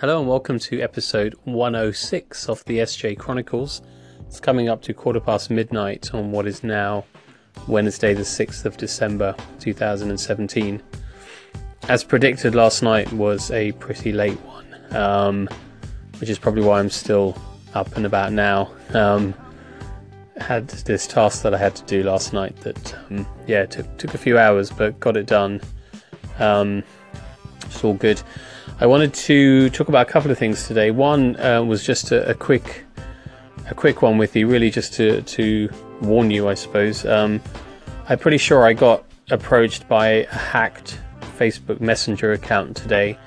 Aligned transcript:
Hello 0.00 0.20
and 0.20 0.28
welcome 0.28 0.60
to 0.60 0.80
episode 0.80 1.34
106 1.42 2.48
of 2.48 2.64
the 2.66 2.78
SJ 2.78 3.18
Chronicles. 3.18 3.82
It's 4.28 4.38
coming 4.38 4.68
up 4.68 4.80
to 4.82 4.94
quarter 4.94 5.18
past 5.18 5.50
midnight 5.50 6.14
on 6.14 6.30
what 6.30 6.46
is 6.46 6.62
now 6.62 7.04
Wednesday, 7.66 8.14
the 8.14 8.22
6th 8.22 8.64
of 8.64 8.76
December 8.76 9.34
2017. 9.58 10.80
As 11.88 12.04
predicted, 12.04 12.54
last 12.54 12.80
night 12.80 13.12
was 13.12 13.50
a 13.50 13.72
pretty 13.72 14.12
late 14.12 14.38
one, 14.42 14.96
um, 14.96 15.48
which 16.20 16.30
is 16.30 16.38
probably 16.38 16.62
why 16.62 16.78
I'm 16.78 16.90
still 16.90 17.36
up 17.74 17.96
and 17.96 18.06
about 18.06 18.32
now. 18.32 18.72
Um, 18.94 19.34
had 20.36 20.68
this 20.68 21.08
task 21.08 21.42
that 21.42 21.54
I 21.54 21.58
had 21.58 21.74
to 21.74 21.84
do 21.86 22.04
last 22.04 22.32
night 22.32 22.54
that, 22.58 22.94
um, 23.10 23.26
yeah, 23.48 23.66
took, 23.66 23.98
took 23.98 24.14
a 24.14 24.18
few 24.18 24.38
hours, 24.38 24.70
but 24.70 25.00
got 25.00 25.16
it 25.16 25.26
done. 25.26 25.60
Um, 26.38 26.84
it's 27.64 27.82
all 27.82 27.94
good. 27.94 28.22
I 28.80 28.86
wanted 28.86 29.12
to 29.14 29.70
talk 29.70 29.88
about 29.88 30.08
a 30.08 30.10
couple 30.10 30.30
of 30.30 30.38
things 30.38 30.68
today. 30.68 30.92
One 30.92 31.34
uh, 31.40 31.64
was 31.64 31.82
just 31.82 32.12
a, 32.12 32.30
a, 32.30 32.34
quick, 32.34 32.84
a 33.68 33.74
quick 33.74 34.02
one 34.02 34.18
with 34.18 34.36
you, 34.36 34.46
really, 34.46 34.70
just 34.70 34.92
to 34.94 35.20
to 35.22 35.68
warn 36.00 36.30
you, 36.30 36.48
I 36.48 36.54
suppose. 36.54 37.04
Um, 37.04 37.40
I'm 38.08 38.20
pretty 38.20 38.38
sure 38.38 38.64
I 38.64 38.74
got 38.74 39.04
approached 39.32 39.88
by 39.88 40.06
a 40.08 40.26
hacked 40.28 41.00
Facebook 41.36 41.80
Messenger 41.80 42.34
account 42.34 42.76
today. 42.76 43.18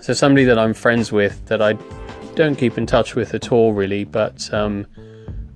So 0.00 0.12
somebody 0.12 0.44
that 0.44 0.56
I'm 0.56 0.72
friends 0.72 1.10
with 1.10 1.44
that 1.46 1.60
I 1.60 1.72
don't 2.36 2.54
keep 2.54 2.78
in 2.78 2.86
touch 2.86 3.16
with 3.16 3.34
at 3.34 3.50
all, 3.50 3.72
really, 3.72 4.04
but 4.04 4.48
um, 4.54 4.86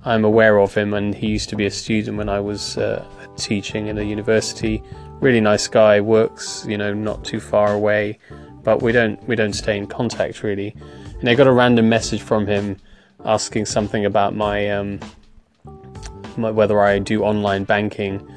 I'm 0.03 0.25
aware 0.25 0.59
of 0.59 0.73
him, 0.75 0.93
and 0.93 1.15
he 1.15 1.27
used 1.27 1.47
to 1.51 1.55
be 1.55 1.65
a 1.65 1.71
student 1.71 2.17
when 2.17 2.27
I 2.27 2.41
was 2.41 2.77
uh, 2.77 3.05
teaching 3.37 3.87
in 3.87 3.97
a 3.97 4.03
university. 4.03 4.83
Really 5.21 5.39
nice 5.39 5.69
guy, 5.69 6.01
works, 6.01 6.65
you 6.67 6.77
know, 6.77 6.93
not 6.93 7.23
too 7.23 7.39
far 7.39 7.71
away 7.71 8.19
but 8.63 8.81
we 8.81 8.91
don't 8.91 9.21
we 9.27 9.35
don't 9.35 9.53
stay 9.53 9.77
in 9.77 9.87
contact 9.87 10.43
really. 10.43 10.75
And 11.19 11.29
I 11.29 11.35
got 11.35 11.47
a 11.47 11.51
random 11.51 11.87
message 11.87 12.21
from 12.21 12.47
him 12.47 12.77
asking 13.25 13.65
something 13.65 14.05
about 14.05 14.35
my, 14.35 14.69
um, 14.71 14.99
my 16.37 16.49
whether 16.49 16.81
I 16.81 16.99
do 16.99 17.23
online 17.23 17.63
banking. 17.63 18.27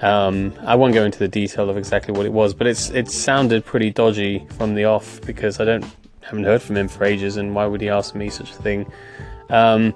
Um, 0.00 0.52
I 0.64 0.74
won't 0.74 0.94
go 0.94 1.04
into 1.04 1.18
the 1.18 1.28
detail 1.28 1.70
of 1.70 1.76
exactly 1.76 2.14
what 2.14 2.26
it 2.26 2.32
was, 2.32 2.54
but 2.54 2.66
it's 2.66 2.90
it 2.90 3.08
sounded 3.08 3.64
pretty 3.64 3.90
dodgy 3.90 4.46
from 4.56 4.74
the 4.74 4.84
off 4.84 5.20
because 5.22 5.60
I 5.60 5.64
don't 5.64 5.84
haven't 6.20 6.44
heard 6.44 6.62
from 6.62 6.76
him 6.76 6.88
for 6.88 7.04
ages, 7.04 7.36
and 7.36 7.54
why 7.54 7.66
would 7.66 7.80
he 7.80 7.88
ask 7.88 8.14
me 8.14 8.28
such 8.28 8.50
a 8.50 8.54
thing? 8.54 8.90
Um, 9.48 9.94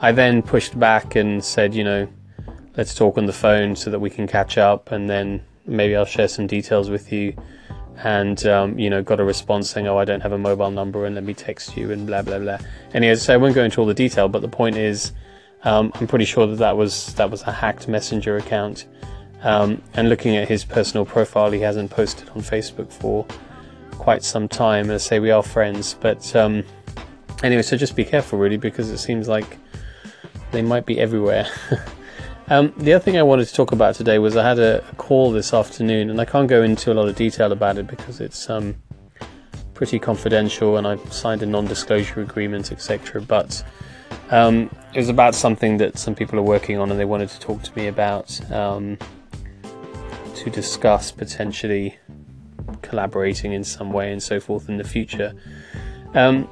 I 0.00 0.12
then 0.12 0.42
pushed 0.42 0.78
back 0.78 1.16
and 1.16 1.44
said, 1.44 1.74
you 1.74 1.84
know, 1.84 2.08
let's 2.76 2.94
talk 2.94 3.18
on 3.18 3.26
the 3.26 3.32
phone 3.32 3.74
so 3.74 3.90
that 3.90 3.98
we 3.98 4.10
can 4.10 4.26
catch 4.26 4.58
up, 4.58 4.92
and 4.92 5.08
then 5.10 5.42
maybe 5.66 5.96
I'll 5.96 6.04
share 6.04 6.28
some 6.28 6.46
details 6.46 6.90
with 6.90 7.12
you 7.12 7.34
and 7.98 8.46
um, 8.46 8.78
you 8.78 8.90
know 8.90 9.02
got 9.02 9.20
a 9.20 9.24
response 9.24 9.70
saying 9.70 9.86
oh 9.86 9.98
I 9.98 10.04
don't 10.04 10.20
have 10.20 10.32
a 10.32 10.38
mobile 10.38 10.70
number 10.70 11.06
and 11.06 11.14
let 11.14 11.24
me 11.24 11.34
text 11.34 11.76
you 11.76 11.90
and 11.90 12.06
blah 12.06 12.22
blah 12.22 12.38
blah. 12.38 12.58
Anyway 12.94 13.14
so 13.16 13.34
I 13.34 13.36
won't 13.36 13.54
go 13.54 13.64
into 13.64 13.80
all 13.80 13.86
the 13.86 13.94
detail 13.94 14.28
but 14.28 14.42
the 14.42 14.48
point 14.48 14.76
is 14.76 15.12
um, 15.64 15.92
I'm 15.94 16.06
pretty 16.06 16.24
sure 16.24 16.46
that 16.46 16.56
that 16.56 16.76
was 16.76 17.14
that 17.14 17.30
was 17.30 17.42
a 17.42 17.52
hacked 17.52 17.88
messenger 17.88 18.36
account. 18.36 18.86
Um, 19.42 19.82
and 19.94 20.08
looking 20.08 20.36
at 20.36 20.48
his 20.48 20.64
personal 20.64 21.04
profile 21.04 21.50
he 21.50 21.60
hasn't 21.60 21.90
posted 21.90 22.28
on 22.30 22.36
Facebook 22.42 22.92
for 22.92 23.26
quite 23.92 24.22
some 24.22 24.48
time. 24.48 24.84
And 24.84 24.92
I 24.92 24.98
say 24.98 25.20
we 25.20 25.30
are 25.30 25.42
friends 25.42 25.94
but 26.00 26.34
um, 26.34 26.64
anyway 27.42 27.62
so 27.62 27.76
just 27.76 27.96
be 27.96 28.04
careful 28.04 28.38
really 28.38 28.56
because 28.56 28.90
it 28.90 28.98
seems 28.98 29.28
like 29.28 29.58
they 30.50 30.62
might 30.62 30.86
be 30.86 31.00
everywhere 31.00 31.46
Um, 32.52 32.74
the 32.76 32.92
other 32.92 33.02
thing 33.02 33.16
I 33.16 33.22
wanted 33.22 33.48
to 33.48 33.54
talk 33.54 33.72
about 33.72 33.94
today 33.94 34.18
was 34.18 34.36
I 34.36 34.46
had 34.46 34.58
a, 34.58 34.82
call 34.98 35.32
this 35.32 35.54
afternoon, 35.54 36.10
and 36.10 36.20
I 36.20 36.26
can't 36.26 36.46
go 36.46 36.62
into 36.62 36.92
a 36.92 36.94
lot 36.94 37.08
of 37.08 37.16
detail 37.16 37.50
about 37.50 37.78
it 37.78 37.86
because 37.86 38.20
it's 38.20 38.50
um, 38.50 38.74
pretty 39.72 39.98
confidential, 39.98 40.76
and 40.76 40.86
I've 40.86 41.10
signed 41.10 41.42
a 41.42 41.46
non-disclosure 41.46 42.20
agreement, 42.20 42.70
etc. 42.70 43.22
But 43.22 43.64
um, 44.30 44.68
it 44.92 44.98
was 44.98 45.08
about 45.08 45.34
something 45.34 45.78
that 45.78 45.96
some 45.96 46.14
people 46.14 46.38
are 46.38 46.42
working 46.42 46.78
on, 46.78 46.90
and 46.90 47.00
they 47.00 47.06
wanted 47.06 47.30
to 47.30 47.40
talk 47.40 47.62
to 47.62 47.74
me 47.74 47.86
about 47.86 48.38
um, 48.52 48.98
to 50.34 50.50
discuss 50.50 51.10
potentially 51.10 51.96
collaborating 52.82 53.54
in 53.54 53.64
some 53.64 53.94
way 53.94 54.12
and 54.12 54.22
so 54.22 54.40
forth 54.40 54.68
in 54.68 54.76
the 54.76 54.84
future. 54.84 55.32
Um, 56.12 56.46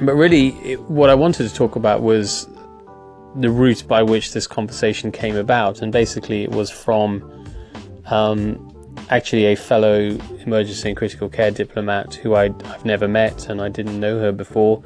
but 0.00 0.14
really, 0.14 0.50
it, 0.58 0.80
what 0.82 1.10
I 1.10 1.16
wanted 1.16 1.48
to 1.48 1.52
talk 1.52 1.74
about 1.74 2.02
was 2.02 2.46
the 3.36 3.50
route 3.50 3.84
by 3.86 4.02
which 4.02 4.32
this 4.32 4.46
conversation 4.46 5.10
came 5.10 5.36
about, 5.36 5.82
and 5.82 5.92
basically 5.92 6.42
it 6.42 6.50
was 6.50 6.70
from 6.70 7.46
um, 8.06 8.96
actually 9.10 9.46
a 9.46 9.56
fellow 9.56 10.16
emergency 10.40 10.88
and 10.88 10.96
critical 10.96 11.28
care 11.28 11.50
diplomate 11.50 12.14
who 12.14 12.34
i 12.34 12.44
have 12.64 12.84
never 12.84 13.08
met 13.08 13.48
and 13.48 13.60
I 13.60 13.68
didn't 13.68 13.98
know 13.98 14.18
her 14.18 14.32
before, 14.32 14.82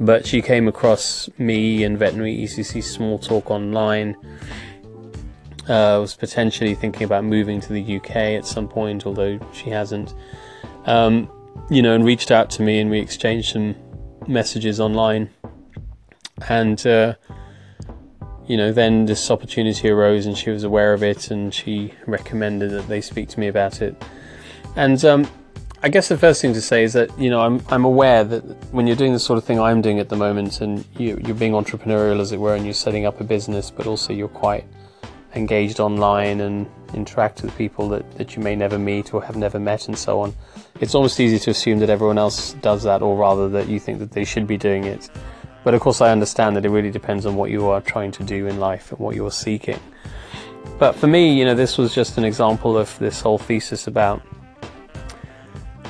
but 0.00 0.26
she 0.26 0.42
came 0.42 0.68
across 0.68 1.28
me 1.38 1.84
and 1.84 1.98
Veterinary 1.98 2.36
ECC 2.36 2.82
Small 2.82 3.18
Talk 3.18 3.50
online. 3.50 4.16
Uh, 5.68 5.98
was 6.00 6.14
potentially 6.14 6.76
thinking 6.76 7.02
about 7.02 7.24
moving 7.24 7.60
to 7.60 7.72
the 7.72 7.96
UK 7.96 8.14
at 8.14 8.46
some 8.46 8.68
point, 8.68 9.04
although 9.04 9.36
she 9.52 9.68
hasn't. 9.68 10.14
Um, 10.84 11.28
you 11.70 11.82
know, 11.82 11.92
and 11.92 12.04
reached 12.04 12.30
out 12.30 12.50
to 12.50 12.62
me 12.62 12.78
and 12.78 12.88
we 12.88 13.00
exchanged 13.00 13.52
some 13.52 13.74
messages 14.28 14.78
online. 14.78 15.28
And 16.48 16.86
uh, 16.86 17.14
you 18.46 18.56
know, 18.56 18.72
then 18.72 19.06
this 19.06 19.30
opportunity 19.30 19.88
arose 19.88 20.26
and 20.26 20.36
she 20.36 20.50
was 20.50 20.64
aware 20.64 20.92
of 20.92 21.02
it 21.02 21.30
and 21.30 21.52
she 21.52 21.92
recommended 22.06 22.70
that 22.70 22.88
they 22.88 23.00
speak 23.00 23.28
to 23.30 23.40
me 23.40 23.48
about 23.48 23.82
it. 23.82 24.00
And 24.76 25.04
um, 25.04 25.28
I 25.82 25.88
guess 25.88 26.08
the 26.08 26.18
first 26.18 26.40
thing 26.42 26.52
to 26.54 26.60
say 26.60 26.84
is 26.84 26.92
that, 26.94 27.16
you 27.18 27.30
know, 27.30 27.40
I'm, 27.40 27.62
I'm 27.68 27.84
aware 27.84 28.24
that 28.24 28.42
when 28.72 28.86
you're 28.86 28.96
doing 28.96 29.12
the 29.12 29.18
sort 29.18 29.38
of 29.38 29.44
thing 29.44 29.60
I'm 29.60 29.82
doing 29.82 29.98
at 29.98 30.08
the 30.08 30.16
moment 30.16 30.60
and 30.60 30.84
you, 30.96 31.20
you're 31.24 31.36
being 31.36 31.52
entrepreneurial, 31.52 32.20
as 32.20 32.32
it 32.32 32.40
were, 32.40 32.54
and 32.54 32.64
you're 32.64 32.74
setting 32.74 33.04
up 33.04 33.20
a 33.20 33.24
business, 33.24 33.70
but 33.70 33.86
also 33.86 34.12
you're 34.12 34.28
quite 34.28 34.64
engaged 35.34 35.80
online 35.80 36.40
and 36.40 36.66
interact 36.94 37.42
with 37.42 37.56
people 37.56 37.88
that, 37.90 38.10
that 38.16 38.36
you 38.36 38.42
may 38.42 38.56
never 38.56 38.78
meet 38.78 39.12
or 39.12 39.22
have 39.22 39.36
never 39.36 39.60
met 39.60 39.88
and 39.88 39.98
so 39.98 40.20
on. 40.20 40.34
It's 40.80 40.94
almost 40.94 41.20
easy 41.20 41.38
to 41.40 41.50
assume 41.50 41.78
that 41.80 41.90
everyone 41.90 42.18
else 42.18 42.54
does 42.54 42.82
that, 42.84 43.02
or 43.02 43.16
rather 43.16 43.48
that 43.50 43.68
you 43.68 43.78
think 43.78 43.98
that 43.98 44.12
they 44.12 44.24
should 44.24 44.46
be 44.46 44.56
doing 44.56 44.84
it. 44.84 45.10
But 45.66 45.74
of 45.74 45.80
course, 45.80 46.00
I 46.00 46.12
understand 46.12 46.54
that 46.54 46.64
it 46.64 46.68
really 46.68 46.92
depends 46.92 47.26
on 47.26 47.34
what 47.34 47.50
you 47.50 47.66
are 47.66 47.80
trying 47.80 48.12
to 48.12 48.22
do 48.22 48.46
in 48.46 48.60
life 48.60 48.92
and 48.92 49.00
what 49.00 49.16
you're 49.16 49.32
seeking. 49.32 49.80
But 50.78 50.94
for 50.94 51.08
me, 51.08 51.36
you 51.36 51.44
know, 51.44 51.56
this 51.56 51.76
was 51.76 51.92
just 51.92 52.18
an 52.18 52.24
example 52.24 52.78
of 52.78 52.96
this 53.00 53.20
whole 53.20 53.36
thesis 53.36 53.88
about. 53.88 54.22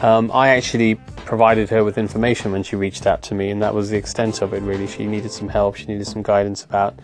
Um, 0.01 0.31
I 0.33 0.49
actually 0.49 0.95
provided 1.27 1.69
her 1.69 1.85
with 1.85 1.99
information 1.99 2.53
when 2.53 2.63
she 2.63 2.75
reached 2.75 3.07
out 3.07 3.21
to 3.25 3.35
me, 3.35 3.51
and 3.51 3.61
that 3.61 3.75
was 3.75 3.91
the 3.91 3.99
extent 3.99 4.41
of 4.41 4.55
it, 4.55 4.63
really. 4.63 4.87
She 4.87 5.05
needed 5.05 5.31
some 5.31 5.51
help, 5.51 5.77
she 5.77 5.85
needed 5.85 6.07
some 6.07 6.23
guidance 6.23 6.65
about 6.65 6.99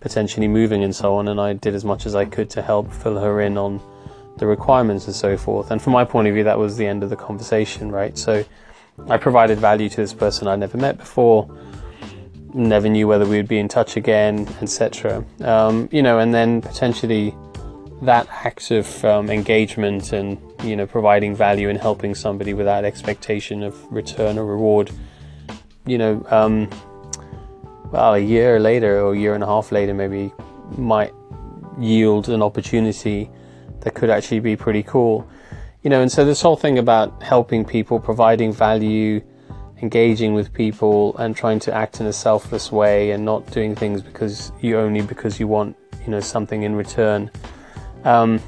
potentially 0.00 0.48
moving 0.48 0.82
and 0.82 0.96
so 0.96 1.16
on, 1.16 1.28
and 1.28 1.38
I 1.38 1.52
did 1.52 1.74
as 1.74 1.84
much 1.84 2.06
as 2.06 2.14
I 2.14 2.24
could 2.24 2.48
to 2.50 2.62
help 2.62 2.90
fill 2.90 3.18
her 3.18 3.42
in 3.42 3.58
on 3.58 3.82
the 4.38 4.46
requirements 4.46 5.04
and 5.04 5.14
so 5.14 5.36
forth. 5.36 5.70
And 5.70 5.82
from 5.82 5.92
my 5.92 6.06
point 6.06 6.26
of 6.28 6.32
view, 6.32 6.44
that 6.44 6.58
was 6.58 6.78
the 6.78 6.86
end 6.86 7.02
of 7.02 7.10
the 7.10 7.16
conversation, 7.16 7.92
right? 7.92 8.16
So 8.16 8.42
I 9.10 9.18
provided 9.18 9.58
value 9.58 9.90
to 9.90 9.96
this 9.96 10.14
person 10.14 10.48
I'd 10.48 10.60
never 10.60 10.78
met 10.78 10.96
before 10.96 11.54
never 12.54 12.88
knew 12.88 13.06
whether 13.06 13.26
we 13.26 13.36
would 13.36 13.48
be 13.48 13.58
in 13.58 13.68
touch 13.68 13.96
again, 13.96 14.48
etc. 14.62 15.24
Um, 15.40 15.88
you 15.92 16.02
know, 16.02 16.18
and 16.18 16.32
then 16.32 16.62
potentially 16.62 17.34
that 18.02 18.28
act 18.30 18.70
of 18.70 19.04
um, 19.04 19.30
engagement 19.30 20.12
and 20.12 20.38
you 20.62 20.76
know 20.76 20.86
providing 20.86 21.34
value 21.34 21.68
and 21.68 21.78
helping 21.78 22.14
somebody 22.14 22.54
without 22.54 22.84
expectation 22.84 23.62
of 23.62 23.92
return 23.92 24.38
or 24.38 24.44
reward, 24.44 24.90
you 25.86 25.98
know, 25.98 26.24
um, 26.30 26.70
well, 27.90 28.14
a 28.14 28.18
year 28.18 28.58
later 28.60 29.00
or 29.00 29.14
a 29.14 29.18
year 29.18 29.34
and 29.34 29.42
a 29.42 29.46
half 29.46 29.72
later, 29.72 29.94
maybe 29.94 30.32
might 30.76 31.12
yield 31.78 32.28
an 32.28 32.42
opportunity 32.42 33.30
that 33.80 33.94
could 33.94 34.10
actually 34.10 34.40
be 34.40 34.56
pretty 34.56 34.82
cool. 34.82 35.28
You 35.82 35.90
know, 35.90 36.00
and 36.00 36.10
so 36.10 36.24
this 36.24 36.40
whole 36.40 36.56
thing 36.56 36.78
about 36.78 37.22
helping 37.22 37.64
people, 37.64 38.00
providing 38.00 38.52
value, 38.52 39.20
engaging 39.84 40.32
with 40.32 40.50
people 40.54 41.14
and 41.18 41.36
trying 41.36 41.58
to 41.58 41.70
act 41.70 42.00
in 42.00 42.06
a 42.06 42.12
selfless 42.12 42.72
way 42.72 43.10
and 43.10 43.22
not 43.22 43.40
doing 43.50 43.74
things 43.74 44.00
because 44.00 44.50
you 44.62 44.78
only 44.78 45.02
because 45.02 45.38
you 45.38 45.46
want 45.46 45.76
you 46.04 46.10
know 46.10 46.20
something 46.20 46.62
in 46.62 46.74
return. 46.74 47.30
Um, 48.04 48.40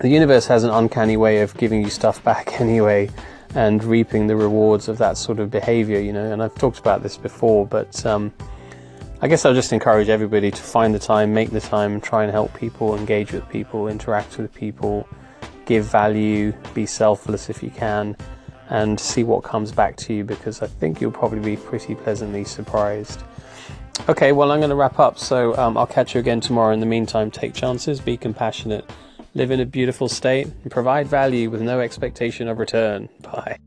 the 0.00 0.10
universe 0.10 0.46
has 0.46 0.64
an 0.64 0.70
uncanny 0.70 1.16
way 1.16 1.40
of 1.40 1.56
giving 1.56 1.82
you 1.82 1.88
stuff 1.88 2.22
back 2.22 2.60
anyway 2.60 3.08
and 3.54 3.82
reaping 3.82 4.26
the 4.26 4.36
rewards 4.36 4.88
of 4.88 4.98
that 4.98 5.16
sort 5.16 5.38
of 5.40 5.50
behavior, 5.50 6.00
you 6.00 6.12
know. 6.12 6.30
And 6.32 6.42
I've 6.42 6.54
talked 6.54 6.78
about 6.78 7.02
this 7.02 7.16
before, 7.16 7.66
but 7.66 8.04
um, 8.04 8.30
I 9.22 9.26
guess 9.26 9.46
I'll 9.46 9.54
just 9.54 9.72
encourage 9.72 10.10
everybody 10.10 10.50
to 10.50 10.62
find 10.62 10.94
the 10.94 10.98
time, 10.98 11.32
make 11.32 11.50
the 11.50 11.62
time, 11.62 11.98
try 11.98 12.24
and 12.24 12.30
help 12.30 12.52
people, 12.52 12.94
engage 12.94 13.32
with 13.32 13.48
people, 13.48 13.88
interact 13.88 14.36
with 14.36 14.52
people, 14.52 15.08
give 15.64 15.86
value, 15.86 16.52
be 16.74 16.84
selfless 16.84 17.48
if 17.48 17.62
you 17.62 17.70
can 17.70 18.14
and 18.70 18.98
see 18.98 19.24
what 19.24 19.42
comes 19.42 19.72
back 19.72 19.96
to 19.96 20.14
you 20.14 20.24
because 20.24 20.62
I 20.62 20.66
think 20.66 21.00
you'll 21.00 21.10
probably 21.10 21.40
be 21.40 21.56
pretty 21.56 21.94
pleasantly 21.94 22.44
surprised. 22.44 23.22
Okay, 24.08 24.32
well, 24.32 24.52
I'm 24.52 24.60
going 24.60 24.70
to 24.70 24.76
wrap 24.76 24.98
up, 24.98 25.18
so 25.18 25.56
um, 25.56 25.76
I'll 25.76 25.86
catch 25.86 26.14
you 26.14 26.20
again 26.20 26.40
tomorrow. 26.40 26.72
In 26.72 26.80
the 26.80 26.86
meantime, 26.86 27.30
take 27.30 27.52
chances, 27.52 28.00
be 28.00 28.16
compassionate, 28.16 28.88
live 29.34 29.50
in 29.50 29.60
a 29.60 29.66
beautiful 29.66 30.08
state, 30.08 30.46
and 30.62 30.70
provide 30.70 31.08
value 31.08 31.50
with 31.50 31.62
no 31.62 31.80
expectation 31.80 32.48
of 32.48 32.58
return. 32.58 33.08
Bye. 33.22 33.58